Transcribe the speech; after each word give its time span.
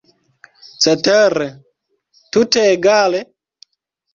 Cetere, 0.85 1.47
tute 2.31 2.65
egale? 2.73 3.21